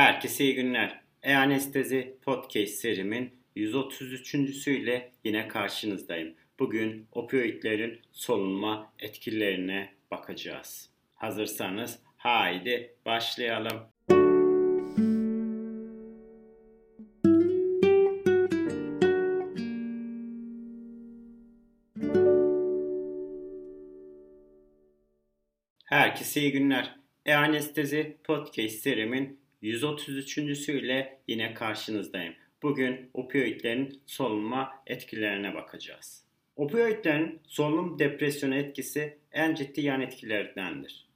Herkese 0.00 0.44
iyi 0.44 0.54
günler. 0.54 1.00
E-Anestezi 1.22 2.16
Podcast 2.22 2.74
serimin 2.74 3.30
133.süyle 3.56 5.12
yine 5.24 5.48
karşınızdayım. 5.48 6.34
Bugün 6.58 7.06
opioidlerin 7.12 8.00
solunma 8.12 8.92
etkilerine 8.98 9.94
bakacağız. 10.10 10.90
Hazırsanız 11.14 11.98
haydi 12.16 12.94
başlayalım. 13.06 13.80
Herkese 25.84 26.40
iyi 26.40 26.52
günler. 26.52 26.96
E-Anestezi 27.26 28.16
Podcast 28.24 28.74
serimin 28.74 29.40
133.süyle 29.62 31.18
yine 31.28 31.54
karşınızdayım. 31.54 32.34
Bugün 32.62 33.10
opioidlerin 33.14 34.00
solunma 34.06 34.72
etkilerine 34.86 35.54
bakacağız. 35.54 36.24
Opioidlerin 36.56 37.40
solunum 37.46 37.98
depresyonu 37.98 38.54
etkisi 38.54 39.16
en 39.32 39.54
ciddi 39.54 39.80
yan 39.80 40.00
etkilerdendir. 40.00 41.06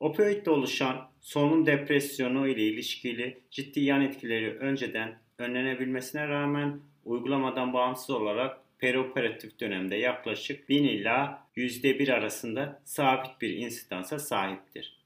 Opioidle 0.00 0.50
oluşan 0.50 1.08
solunum 1.20 1.66
depresyonu 1.66 2.48
ile 2.48 2.62
ilişkili 2.62 3.40
ciddi 3.50 3.80
yan 3.80 4.02
etkileri 4.02 4.50
önceden 4.58 5.18
önlenebilmesine 5.38 6.28
rağmen 6.28 6.80
uygulamadan 7.04 7.72
bağımsız 7.72 8.10
olarak 8.10 8.58
perioperatif 8.78 9.60
dönemde 9.60 9.96
yaklaşık 9.96 10.68
1000 10.68 10.84
ila 10.84 11.46
%1 11.56 12.12
arasında 12.12 12.80
sabit 12.84 13.40
bir 13.40 13.56
insidansa 13.56 14.18
sahiptir. 14.18 15.01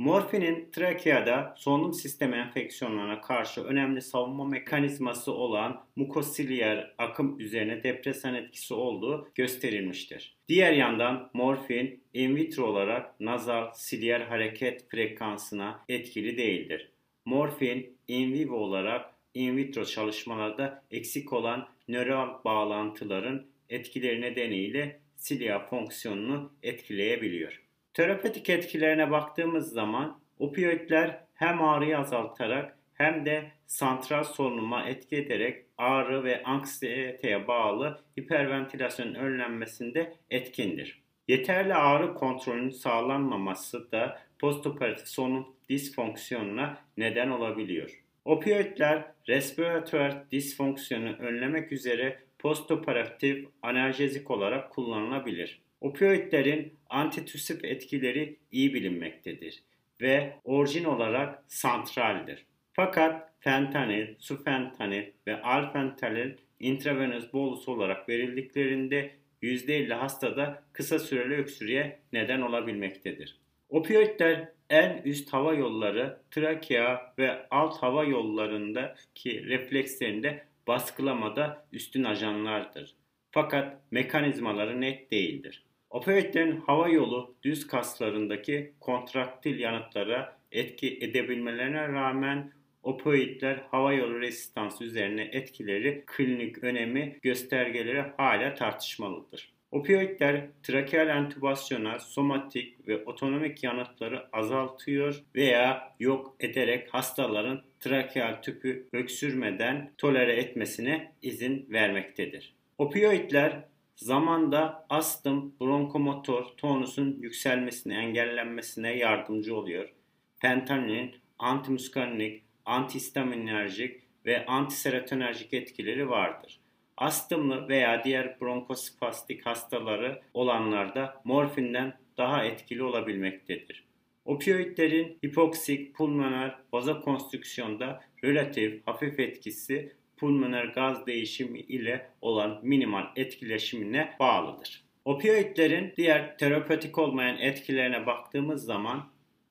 Morfinin 0.00 0.70
trakeada 0.72 1.54
solunum 1.56 1.92
sistemi 1.92 2.36
enfeksiyonlarına 2.36 3.20
karşı 3.20 3.64
önemli 3.64 4.02
savunma 4.02 4.44
mekanizması 4.44 5.32
olan 5.32 5.84
mukosilyer 5.96 6.94
akım 6.98 7.40
üzerine 7.40 7.82
depresan 7.82 8.34
etkisi 8.34 8.74
olduğu 8.74 9.28
gösterilmiştir. 9.34 10.36
Diğer 10.48 10.72
yandan 10.72 11.30
morfin 11.34 12.04
in 12.14 12.36
vitro 12.36 12.66
olarak 12.66 13.20
nazal 13.20 13.72
silyer 13.74 14.20
hareket 14.20 14.90
frekansına 14.90 15.84
etkili 15.88 16.36
değildir. 16.36 16.92
Morfin 17.24 17.96
in 18.08 18.32
vivo 18.32 18.56
olarak 18.56 19.14
in 19.34 19.56
vitro 19.56 19.84
çalışmalarda 19.84 20.84
eksik 20.90 21.32
olan 21.32 21.68
nöral 21.88 22.44
bağlantıların 22.44 23.46
etkileri 23.68 24.20
nedeniyle 24.20 25.00
silya 25.16 25.66
fonksiyonunu 25.66 26.52
etkileyebiliyor. 26.62 27.69
Terapötik 27.94 28.50
etkilerine 28.50 29.10
baktığımız 29.10 29.72
zaman 29.72 30.20
opioidler 30.38 31.24
hem 31.34 31.62
ağrıyı 31.62 31.98
azaltarak 31.98 32.78
hem 32.94 33.26
de 33.26 33.50
santral 33.66 34.24
solunuma 34.24 34.82
etki 34.82 35.16
ederek 35.16 35.66
ağrı 35.78 36.24
ve 36.24 36.42
anksiyeteye 36.42 37.48
bağlı 37.48 38.00
hiperventilasyonun 38.20 39.14
önlenmesinde 39.14 40.14
etkindir. 40.30 41.02
Yeterli 41.28 41.74
ağrı 41.74 42.14
kontrolünün 42.14 42.70
sağlanmaması 42.70 43.92
da 43.92 44.18
postoperatif 44.38 45.08
solunum 45.08 45.56
disfonksiyonuna 45.68 46.78
neden 46.96 47.30
olabiliyor. 47.30 48.04
Opioidler 48.24 49.04
respiratör 49.28 50.12
disfonksiyonu 50.30 51.16
önlemek 51.18 51.72
üzere 51.72 52.18
postoperatif 52.40 53.46
analjezik 53.62 54.30
olarak 54.30 54.70
kullanılabilir. 54.70 55.60
Opioidlerin 55.80 56.74
antitüsif 56.88 57.64
etkileri 57.64 58.36
iyi 58.52 58.74
bilinmektedir 58.74 59.62
ve 60.00 60.36
orijin 60.44 60.84
olarak 60.84 61.44
santraldir. 61.48 62.46
Fakat 62.72 63.32
fentanil, 63.40 64.14
sufentanil 64.18 65.04
ve 65.26 65.42
alfentanil 65.42 66.30
intravenöz 66.60 67.32
bolus 67.32 67.68
olarak 67.68 68.08
verildiklerinde 68.08 69.10
%50 69.42 69.94
hastada 69.94 70.62
kısa 70.72 70.98
süreli 70.98 71.34
öksürüğe 71.34 71.98
neden 72.12 72.40
olabilmektedir. 72.40 73.36
Opioidler 73.68 74.48
en 74.70 75.02
üst 75.04 75.32
hava 75.32 75.54
yolları, 75.54 76.20
trakea 76.30 77.14
ve 77.18 77.46
alt 77.50 77.82
hava 77.82 78.04
yollarındaki 78.04 79.46
reflekslerinde 79.46 80.49
baskılamada 80.66 81.66
üstün 81.72 82.04
ajanlardır. 82.04 82.94
Fakat 83.30 83.76
mekanizmaları 83.90 84.80
net 84.80 85.12
değildir. 85.12 85.64
Opioidlerin 85.90 86.60
hava 86.60 86.88
yolu 86.88 87.34
düz 87.42 87.66
kaslarındaki 87.66 88.72
kontraktil 88.80 89.58
yanıtlara 89.58 90.36
etki 90.52 90.98
edebilmelerine 91.00 91.88
rağmen 91.88 92.52
opioidler 92.82 93.64
hava 93.70 93.92
yolu 93.92 94.20
rezistansı 94.20 94.84
üzerine 94.84 95.22
etkileri, 95.22 96.04
klinik 96.06 96.64
önemi, 96.64 97.18
göstergeleri 97.22 98.04
hala 98.16 98.54
tartışmalıdır. 98.54 99.52
Opioidler 99.72 100.46
trakeal 100.62 101.08
entübasyona, 101.08 101.98
somatik 101.98 102.88
ve 102.88 103.04
otonomik 103.04 103.64
yanıtları 103.64 104.26
azaltıyor 104.32 105.22
veya 105.34 105.94
yok 106.00 106.36
ederek 106.40 106.94
hastaların 106.94 107.62
trakeal 107.80 108.42
tüpü 108.42 108.88
öksürmeden 108.92 109.92
tolere 109.98 110.36
etmesine 110.36 111.12
izin 111.22 111.66
vermektedir. 111.70 112.54
Opioidler 112.78 113.64
zamanda 113.96 114.86
astım, 114.88 115.54
bronkomotor 115.60 116.44
tonusun 116.44 117.18
yükselmesine, 117.20 117.94
engellenmesine 117.94 118.96
yardımcı 118.96 119.56
oluyor. 119.56 119.92
Fentanilin 120.38 121.16
antimuskarinik, 121.38 122.42
antihistaminerjik 122.64 124.02
ve 124.26 124.46
antiserotonerjik 124.46 125.54
etkileri 125.54 126.08
vardır. 126.08 126.60
Astımlı 127.00 127.68
veya 127.68 128.04
diğer 128.04 128.40
bronkospastik 128.40 129.46
hastaları 129.46 130.20
olanlarda 130.34 131.20
morfinden 131.24 131.98
daha 132.16 132.44
etkili 132.44 132.82
olabilmektedir. 132.82 133.84
Opioidlerin 134.24 135.18
hipoksik 135.24 135.94
pulmoner 135.94 136.58
vazokonstrüksiyonda 136.72 138.00
relatif 138.24 138.86
hafif 138.86 139.20
etkisi 139.20 139.92
pulmoner 140.16 140.64
gaz 140.64 141.06
değişimi 141.06 141.58
ile 141.58 142.06
olan 142.20 142.60
minimal 142.62 143.04
etkileşimine 143.16 144.14
bağlıdır. 144.20 144.84
Opioidlerin 145.04 145.92
diğer 145.96 146.38
terapötik 146.38 146.98
olmayan 146.98 147.38
etkilerine 147.38 148.06
baktığımız 148.06 148.64
zaman 148.64 149.08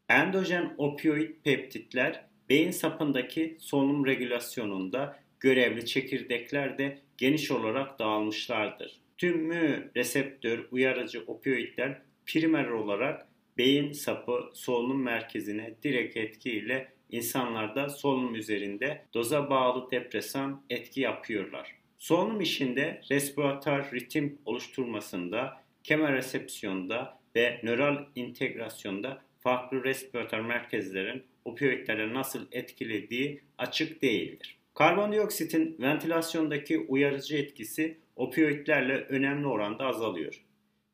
endojen 0.09 0.74
opioid 0.78 1.30
peptitler 1.44 2.26
beyin 2.50 2.72
sapındaki 2.72 3.58
solunum 3.59 4.06
regülasyonunda 4.06 5.20
görevli 5.40 5.86
çekirdekler 5.86 6.78
de 6.78 7.00
geniş 7.18 7.52
olarak 7.52 8.00
dağılmışlardır. 8.00 9.02
Tüm 9.18 9.38
mü 9.38 9.92
reseptör 9.96 10.68
uyarıcı 10.72 11.24
opioidler 11.28 12.02
primer 12.26 12.68
olarak 12.68 13.28
beyin 13.58 13.92
sapı 13.92 14.50
solunum 14.54 15.04
merkezine 15.04 15.76
direkt 15.84 16.18
etkiyle 16.18 16.94
insanlarda 17.10 17.90
solunum 17.90 18.36
üzerinde 18.36 19.06
doza 19.14 19.50
bağlı 19.50 19.92
depresan 19.92 20.64
etki 20.70 21.02
yapıyorlar. 21.02 21.76
Solunum 21.98 22.42
işinde 22.42 23.02
respiratör 23.12 23.92
ritim 23.94 24.38
oluşturmasında, 24.46 25.64
kemoresepsiyonda 25.84 27.20
ve 27.36 27.60
nöral 27.64 28.06
integrasyonda 28.16 29.22
farklı 29.40 29.84
respiratör 29.84 30.40
merkezlerin 30.40 31.24
opioidlere 31.46 32.14
nasıl 32.14 32.48
etkilediği 32.52 33.42
açık 33.58 34.02
değildir. 34.02 34.59
Karbondioksitin 34.79 35.78
ventilasyondaki 35.79 36.79
uyarıcı 36.79 37.37
etkisi 37.37 37.97
opioidlerle 38.16 38.93
önemli 38.93 39.47
oranda 39.47 39.85
azalıyor. 39.85 40.43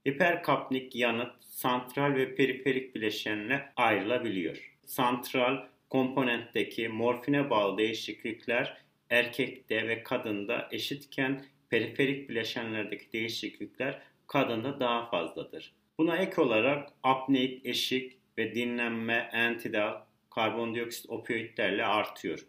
Hiperkapnik 0.08 0.96
yanıt 0.96 1.44
santral 1.44 2.16
ve 2.16 2.36
periferik 2.36 2.96
bileşenle 2.96 3.74
ayrılabiliyor. 3.76 4.78
Santral 4.86 5.66
komponentteki 5.90 6.90
morfine 6.90 7.50
bağlı 7.50 7.78
değişiklikler 7.78 8.78
erkekte 9.10 9.88
ve 9.88 10.04
kadında 10.04 10.70
eşitken 10.72 11.46
periferik 11.70 12.30
bileşenlerdeki 12.30 13.14
değişiklikler 13.14 14.02
kadında 14.28 14.80
daha 14.80 15.10
fazladır. 15.10 15.74
Buna 15.98 16.18
ek 16.18 16.42
olarak 16.42 16.90
apneik, 17.04 17.66
eşik 17.66 18.18
ve 18.38 18.56
dinlenme, 18.56 19.30
entidal, 19.34 20.02
karbondioksit 20.30 21.10
opioidlerle 21.10 21.86
artıyor. 21.86 22.40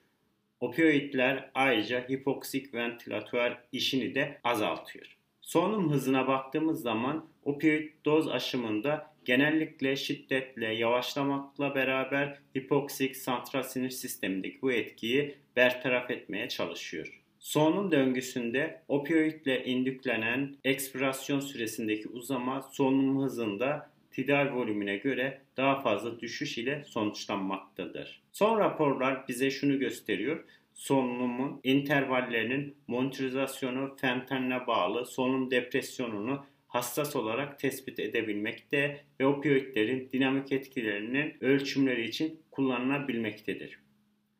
Opioidler 0.60 1.50
ayrıca 1.54 2.08
hipoksik 2.08 2.74
ventilatör 2.74 3.56
işini 3.72 4.14
de 4.14 4.40
azaltıyor. 4.44 5.16
Solunum 5.40 5.92
hızına 5.92 6.28
baktığımız 6.28 6.82
zaman 6.82 7.28
opioid 7.42 7.90
doz 8.04 8.28
aşımında 8.28 9.14
genellikle 9.24 9.96
şiddetle 9.96 10.74
yavaşlamakla 10.74 11.74
beraber 11.74 12.38
hipoksik 12.58 13.16
santral 13.16 13.62
sinir 13.62 13.90
sistemindeki 13.90 14.62
bu 14.62 14.72
etkiyi 14.72 15.34
bertaraf 15.56 16.10
etmeye 16.10 16.48
çalışıyor. 16.48 17.22
Solunum 17.38 17.90
döngüsünde 17.90 18.82
opioidle 18.88 19.64
indüklenen 19.64 20.56
ekspirasyon 20.64 21.40
süresindeki 21.40 22.08
uzama 22.08 22.62
solunum 22.72 23.22
hızında 23.22 23.90
tedavi 24.16 24.54
volümüne 24.54 24.96
göre 24.96 25.40
daha 25.56 25.80
fazla 25.80 26.20
düşüş 26.20 26.58
ile 26.58 26.84
sonuçlanmaktadır. 26.86 28.22
Son 28.32 28.58
raporlar 28.58 29.28
bize 29.28 29.50
şunu 29.50 29.78
gösteriyor 29.78 30.44
solunumun 30.74 31.60
intervallerinin 31.64 32.76
monitorizasyonu 32.86 33.96
fentanyle 33.96 34.66
bağlı 34.66 35.06
solunum 35.06 35.50
depresyonunu 35.50 36.46
hassas 36.68 37.16
olarak 37.16 37.58
tespit 37.58 37.98
edebilmekte 37.98 39.00
ve 39.20 39.26
opioidlerin 39.26 40.08
dinamik 40.12 40.52
etkilerinin 40.52 41.34
ölçümleri 41.40 42.04
için 42.04 42.40
kullanılabilmektedir. 42.50 43.78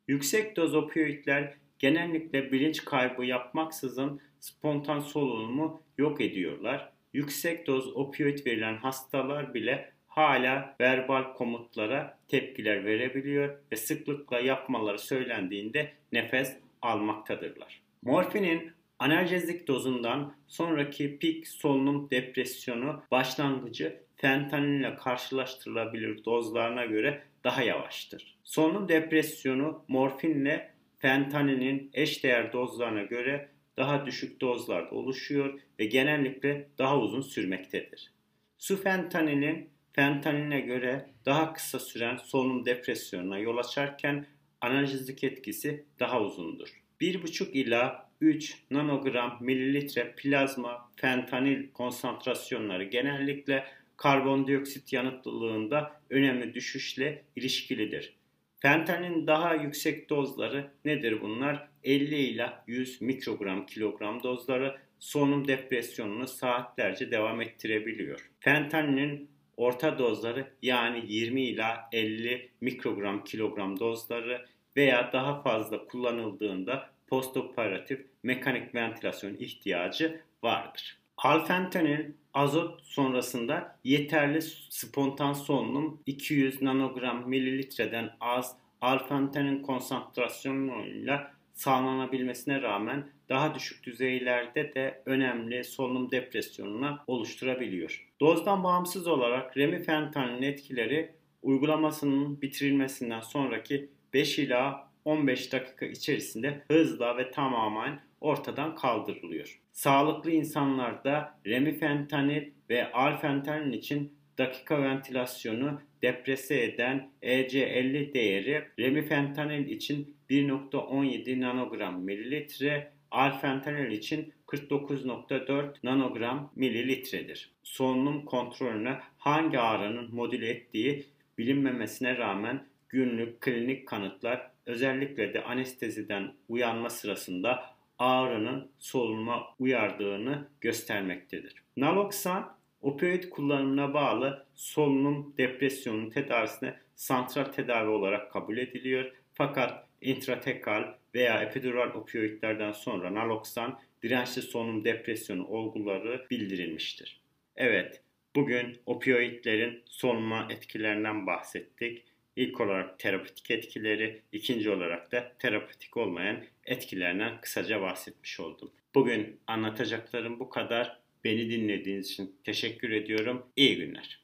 Yüksek 0.08 0.56
doz 0.56 0.74
opioidler 0.74 1.54
genellikle 1.78 2.52
bilinç 2.52 2.84
kaybı 2.84 3.24
yapmaksızın 3.24 4.20
spontan 4.40 5.00
solunumu 5.00 5.82
yok 5.98 6.20
ediyorlar. 6.20 6.95
Yüksek 7.16 7.66
doz 7.66 7.96
opioid 7.96 8.46
verilen 8.46 8.76
hastalar 8.76 9.54
bile 9.54 9.92
hala 10.08 10.76
verbal 10.80 11.34
komutlara 11.34 12.18
tepkiler 12.28 12.84
verebiliyor 12.84 13.58
ve 13.72 13.76
sıklıkla 13.76 14.40
yapmaları 14.40 14.98
söylendiğinde 14.98 15.92
nefes 16.12 16.56
almaktadırlar. 16.82 17.82
Morfinin 18.02 18.72
analjezik 18.98 19.68
dozundan 19.68 20.34
sonraki 20.46 21.18
pik 21.18 21.48
solunum 21.48 22.10
depresyonu 22.10 23.02
başlangıcı 23.10 24.00
fentanyl 24.16 24.80
ile 24.80 24.96
karşılaştırılabilir 24.96 26.24
dozlarına 26.24 26.84
göre 26.84 27.22
daha 27.44 27.62
yavaştır. 27.62 28.36
Solunum 28.44 28.88
depresyonu 28.88 29.84
morfinle 29.88 30.70
fentanilin 30.98 31.90
eşdeğer 31.92 32.52
dozlarına 32.52 33.02
göre 33.02 33.55
daha 33.76 34.06
düşük 34.06 34.40
dozlarda 34.40 34.94
oluşuyor 34.94 35.60
ve 35.78 35.84
genellikle 35.84 36.68
daha 36.78 37.00
uzun 37.00 37.20
sürmektedir. 37.20 38.12
Sufentanilin 38.58 39.70
fentaline 39.92 40.60
göre 40.60 41.10
daha 41.26 41.52
kısa 41.52 41.78
süren 41.78 42.16
solunum 42.16 42.66
depresyonuna 42.66 43.38
yol 43.38 43.56
açarken 43.56 44.26
analjezik 44.60 45.24
etkisi 45.24 45.84
daha 46.00 46.20
uzundur. 46.20 46.68
1,5 47.00 47.50
ila 47.50 48.08
3 48.20 48.62
nanogram 48.70 49.38
mililitre 49.40 50.14
plazma 50.16 50.90
fentanil 50.96 51.70
konsantrasyonları 51.72 52.84
genellikle 52.84 53.64
karbondioksit 53.96 54.92
yanıtlılığında 54.92 56.00
önemli 56.10 56.54
düşüşle 56.54 57.24
ilişkilidir. 57.36 58.16
Fentanilin 58.60 59.26
daha 59.26 59.54
yüksek 59.54 60.10
dozları 60.10 60.70
nedir 60.84 61.20
bunlar? 61.20 61.68
50 61.84 62.14
ila 62.16 62.64
100 62.66 63.00
mikrogram 63.00 63.66
kilogram 63.66 64.22
dozları 64.22 64.76
solunum 64.98 65.48
depresyonunu 65.48 66.26
saatlerce 66.26 67.10
devam 67.10 67.40
ettirebiliyor. 67.40 68.30
Fentanilin 68.40 69.30
orta 69.56 69.98
dozları 69.98 70.52
yani 70.62 71.04
20 71.06 71.42
ila 71.42 71.88
50 71.92 72.50
mikrogram 72.60 73.24
kilogram 73.24 73.80
dozları 73.80 74.46
veya 74.76 75.10
daha 75.12 75.42
fazla 75.42 75.86
kullanıldığında 75.86 76.90
postoperatif 77.06 78.06
mekanik 78.22 78.74
ventilasyon 78.74 79.34
ihtiyacı 79.34 80.20
vardır. 80.42 80.98
Alfentanil 81.16 82.06
azot 82.34 82.82
sonrasında 82.82 83.78
yeterli 83.84 84.42
spontan 84.70 85.32
solunum 85.32 86.02
200 86.06 86.62
nanogram 86.62 87.28
mililitreden 87.28 88.10
az 88.20 88.56
alfentanil 88.80 89.62
konsantrasyonuyla 89.62 91.30
sağlanabilmesine 91.54 92.62
rağmen 92.62 93.08
daha 93.28 93.54
düşük 93.54 93.84
düzeylerde 93.84 94.74
de 94.74 95.02
önemli 95.06 95.64
solunum 95.64 96.10
depresyonuna 96.10 97.04
oluşturabiliyor. 97.06 98.08
Dozdan 98.20 98.64
bağımsız 98.64 99.06
olarak 99.06 99.56
remifentanilin 99.56 100.42
etkileri 100.42 101.12
uygulamasının 101.42 102.42
bitirilmesinden 102.42 103.20
sonraki 103.20 103.90
5 104.14 104.38
ila 104.38 104.90
15 105.04 105.52
dakika 105.52 105.86
içerisinde 105.86 106.64
hızla 106.68 107.16
ve 107.16 107.30
tamamen 107.30 108.00
ortadan 108.20 108.74
kaldırılıyor. 108.74 109.60
Sağlıklı 109.72 110.30
insanlarda 110.30 111.38
remifentanil 111.46 112.50
ve 112.70 112.92
alfentanil 112.92 113.72
için 113.72 114.12
dakika 114.38 114.82
ventilasyonu 114.82 115.80
deprese 116.02 116.62
eden 116.62 117.10
EC50 117.22 118.14
değeri 118.14 118.64
remifentanil 118.78 119.66
için 119.68 120.16
1.17 120.30 121.40
nanogram 121.40 122.00
mililitre, 122.00 122.92
alfentanil 123.10 123.90
için 123.90 124.32
49.4 124.46 125.74
nanogram 125.84 126.52
mililitredir. 126.56 127.50
Solunum 127.62 128.24
kontrolüne 128.24 128.98
hangi 129.18 129.58
ağrının 129.58 130.14
modüle 130.14 130.48
ettiği 130.48 131.06
bilinmemesine 131.38 132.16
rağmen 132.16 132.66
günlük 132.88 133.40
klinik 133.40 133.88
kanıtlar 133.88 134.50
özellikle 134.66 135.34
de 135.34 135.44
anesteziden 135.44 136.32
uyanma 136.48 136.90
sırasında 136.90 137.75
ağrının 137.98 138.70
solunuma 138.78 139.54
uyardığını 139.58 140.48
göstermektedir. 140.60 141.54
Naloksan 141.76 142.56
opioid 142.82 143.28
kullanımına 143.30 143.94
bağlı 143.94 144.46
solunum 144.54 145.34
depresyonunun 145.38 146.10
tedavisine 146.10 146.74
santral 146.94 147.44
tedavi 147.44 147.88
olarak 147.88 148.32
kabul 148.32 148.58
ediliyor. 148.58 149.12
Fakat 149.34 149.86
intratekal 150.00 150.84
veya 151.14 151.42
epidural 151.42 151.94
opioidlerden 151.94 152.72
sonra 152.72 153.14
naloksan 153.14 153.78
dirençli 154.02 154.42
solunum 154.42 154.84
depresyonu 154.84 155.46
olguları 155.46 156.26
bildirilmiştir. 156.30 157.20
Evet, 157.56 158.02
bugün 158.36 158.80
opioidlerin 158.86 159.82
solunma 159.86 160.46
etkilerinden 160.50 161.26
bahsettik. 161.26 162.04
İlk 162.36 162.60
olarak 162.60 162.98
terapötik 162.98 163.50
etkileri, 163.50 164.22
ikinci 164.32 164.70
olarak 164.70 165.12
da 165.12 165.32
terapötik 165.38 165.96
olmayan 165.96 166.44
etkilerinden 166.64 167.40
kısaca 167.40 167.80
bahsetmiş 167.80 168.40
oldum. 168.40 168.70
Bugün 168.94 169.40
anlatacaklarım 169.46 170.40
bu 170.40 170.48
kadar. 170.48 171.00
Beni 171.24 171.50
dinlediğiniz 171.50 172.10
için 172.10 172.36
teşekkür 172.44 172.90
ediyorum. 172.90 173.46
İyi 173.56 173.76
günler. 173.76 174.20